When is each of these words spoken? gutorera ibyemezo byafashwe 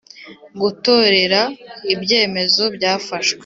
gutorera 0.61 1.41
ibyemezo 1.93 2.63
byafashwe 2.75 3.39